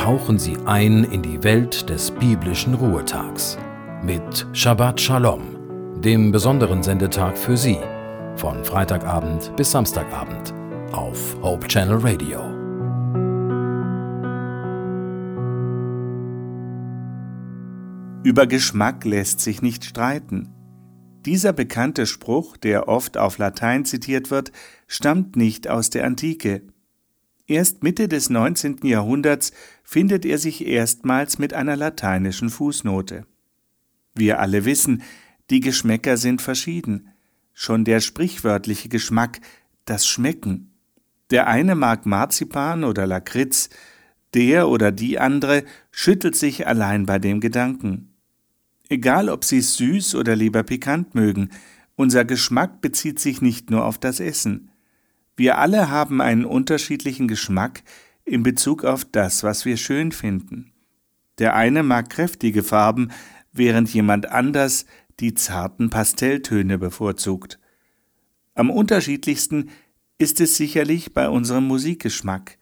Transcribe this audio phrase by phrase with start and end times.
[0.00, 3.58] tauchen Sie ein in die Welt des biblischen Ruhetags
[4.02, 5.42] mit Shabbat Shalom,
[6.00, 7.76] dem besonderen Sendetag für Sie,
[8.34, 10.54] von Freitagabend bis Samstagabend
[10.92, 12.40] auf Hope Channel Radio.
[18.24, 20.48] Über Geschmack lässt sich nicht streiten.
[21.26, 24.50] Dieser bekannte Spruch, der oft auf Latein zitiert wird,
[24.86, 26.62] stammt nicht aus der Antike.
[27.50, 28.78] Erst Mitte des 19.
[28.84, 29.50] Jahrhunderts
[29.82, 33.26] findet er sich erstmals mit einer lateinischen Fußnote.
[34.14, 35.02] Wir alle wissen,
[35.50, 37.08] die Geschmäcker sind verschieden.
[37.52, 39.40] Schon der sprichwörtliche Geschmack,
[39.84, 40.70] das Schmecken.
[41.30, 43.68] Der eine mag Marzipan oder Lakritz,
[44.32, 48.14] der oder die andere schüttelt sich allein bei dem Gedanken.
[48.88, 51.50] Egal, ob Sie süß oder lieber pikant mögen,
[51.96, 54.70] unser Geschmack bezieht sich nicht nur auf das Essen.
[55.40, 57.82] Wir alle haben einen unterschiedlichen Geschmack
[58.26, 60.74] in Bezug auf das, was wir schön finden.
[61.38, 63.10] Der eine mag kräftige Farben,
[63.50, 64.84] während jemand anders
[65.18, 67.58] die zarten Pastelltöne bevorzugt.
[68.54, 69.70] Am unterschiedlichsten
[70.18, 72.58] ist es sicherlich bei unserem Musikgeschmack.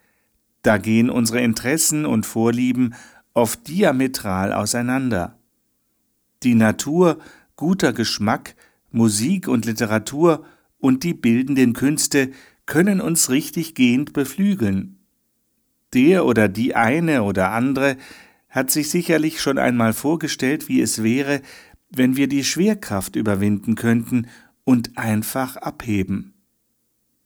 [0.61, 2.95] Da gehen unsere Interessen und Vorlieben
[3.33, 5.37] oft diametral auseinander
[6.43, 7.19] die Natur,
[7.57, 8.55] guter Geschmack,
[8.89, 10.45] Musik und Literatur
[10.77, 12.31] und die bildenden Künste
[12.69, 14.99] können uns richtig gehend beflügeln.
[15.95, 17.97] Der oder die eine oder andere
[18.47, 21.41] hat sich sicherlich schon einmal vorgestellt, wie es wäre,
[21.89, 24.27] wenn wir die Schwerkraft überwinden könnten
[24.65, 26.35] und einfach abheben.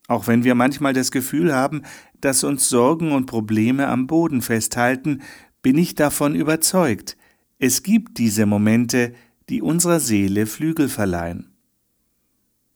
[0.08, 1.82] Auch wenn wir manchmal das Gefühl haben,
[2.22, 5.22] dass uns Sorgen und Probleme am Boden festhalten,
[5.62, 7.18] bin ich davon überzeugt,
[7.60, 9.12] es gibt diese Momente,
[9.50, 11.53] die unserer Seele Flügel verleihen.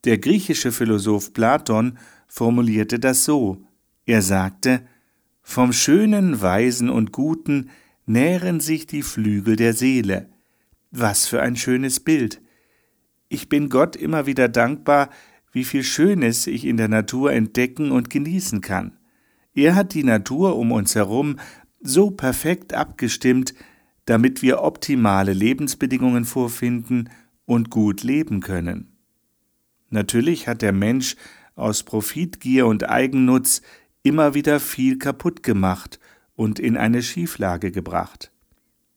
[0.04, 3.64] Der griechische Philosoph Platon formulierte das so.
[4.06, 4.86] Er sagte,
[5.42, 7.70] Vom Schönen, Weisen und Guten
[8.06, 10.30] nähren sich die Flügel der Seele.
[10.92, 12.42] Was für ein schönes Bild.
[13.30, 15.10] Ich bin Gott immer wieder dankbar,
[15.52, 18.98] wie viel Schönes ich in der Natur entdecken und genießen kann.
[19.54, 21.40] Er hat die Natur um uns herum
[21.82, 23.54] so perfekt abgestimmt,
[24.06, 27.10] damit wir optimale Lebensbedingungen vorfinden
[27.46, 28.97] und gut leben können.
[29.90, 31.16] Natürlich hat der Mensch
[31.56, 33.62] aus Profitgier und Eigennutz
[34.04, 36.00] immer wieder viel kaputt gemacht
[36.36, 38.32] und in eine Schieflage gebracht.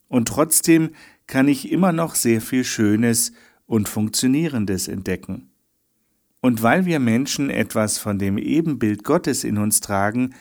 [0.09, 0.91] Und trotzdem
[1.27, 3.33] kann ich immer noch sehr viel Schönes
[3.67, 5.51] und Funktionierendes entdecken.
[6.41, 10.35] Und weil wir Menschen etwas von dem Ebenbild Gottes in uns tragen,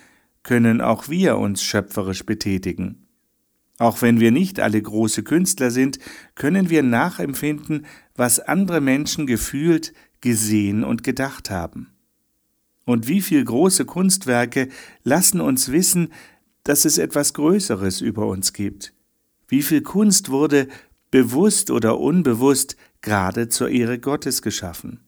[0.43, 3.05] können auch wir uns schöpferisch betätigen.
[3.77, 5.99] Auch wenn wir nicht alle große Künstler sind,
[6.35, 7.85] können wir nachempfinden,
[8.15, 11.91] was andere Menschen gefühlt, gesehen und gedacht haben.
[12.85, 14.69] Und wie viel große Kunstwerke
[15.03, 16.11] lassen uns wissen,
[16.63, 18.93] dass es etwas Größeres über uns gibt.
[19.47, 20.67] Wie viel Kunst wurde,
[21.11, 24.99] bewusst oder unbewusst, gerade zur Ehre Gottes geschaffen.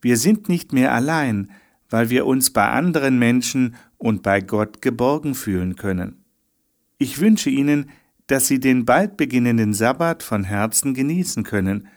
[0.00, 1.50] Wir sind nicht mehr allein,
[1.90, 6.24] weil wir uns bei anderen Menschen und bei Gott geborgen fühlen können.
[6.98, 7.90] Ich wünsche Ihnen,
[8.26, 11.88] dass Sie den bald beginnenden Sabbat von Herzen genießen können.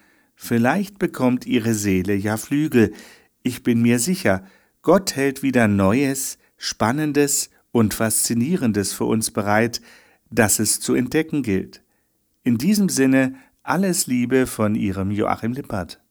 [0.41, 2.93] Vielleicht bekommt Ihre Seele ja Flügel.
[3.43, 4.45] Ich bin mir sicher,
[4.81, 9.81] Gott hält wieder Neues, Spannendes und Faszinierendes für uns bereit,
[10.31, 11.83] das es zu entdecken gilt.
[12.43, 16.01] In diesem Sinne alles Liebe von Ihrem Joachim Lippert.